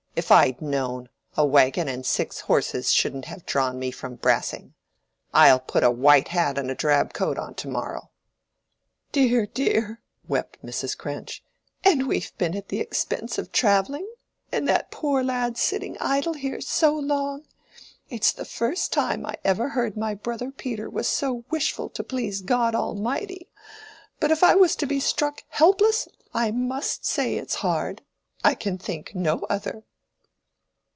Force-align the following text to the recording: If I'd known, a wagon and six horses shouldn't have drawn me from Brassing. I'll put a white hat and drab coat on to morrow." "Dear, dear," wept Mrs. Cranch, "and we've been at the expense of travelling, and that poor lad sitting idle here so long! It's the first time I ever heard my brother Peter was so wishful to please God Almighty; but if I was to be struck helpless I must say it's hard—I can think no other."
If 0.13 0.29
I'd 0.29 0.61
known, 0.61 1.07
a 1.37 1.45
wagon 1.45 1.87
and 1.87 2.05
six 2.05 2.41
horses 2.41 2.91
shouldn't 2.91 3.25
have 3.25 3.45
drawn 3.45 3.79
me 3.79 3.91
from 3.91 4.15
Brassing. 4.17 4.73
I'll 5.33 5.61
put 5.61 5.85
a 5.85 5.89
white 5.89 6.27
hat 6.27 6.57
and 6.57 6.75
drab 6.75 7.13
coat 7.13 7.37
on 7.39 7.55
to 7.55 7.69
morrow." 7.69 8.11
"Dear, 9.13 9.45
dear," 9.45 10.01
wept 10.27 10.57
Mrs. 10.65 10.97
Cranch, 10.97 11.45
"and 11.85 12.09
we've 12.09 12.37
been 12.37 12.57
at 12.57 12.67
the 12.67 12.81
expense 12.81 13.37
of 13.37 13.53
travelling, 13.53 14.05
and 14.51 14.67
that 14.67 14.91
poor 14.91 15.23
lad 15.23 15.57
sitting 15.57 15.95
idle 16.01 16.33
here 16.33 16.59
so 16.59 16.93
long! 16.93 17.45
It's 18.09 18.33
the 18.33 18.45
first 18.45 18.91
time 18.91 19.25
I 19.25 19.37
ever 19.45 19.69
heard 19.69 19.95
my 19.95 20.13
brother 20.13 20.51
Peter 20.51 20.89
was 20.89 21.07
so 21.07 21.45
wishful 21.49 21.87
to 21.91 22.03
please 22.03 22.41
God 22.41 22.75
Almighty; 22.75 23.49
but 24.19 24.29
if 24.29 24.43
I 24.43 24.55
was 24.55 24.75
to 24.75 24.85
be 24.85 24.99
struck 24.99 25.45
helpless 25.47 26.09
I 26.33 26.51
must 26.51 27.05
say 27.05 27.35
it's 27.37 27.55
hard—I 27.63 28.55
can 28.55 28.77
think 28.77 29.15
no 29.15 29.45
other." 29.49 29.83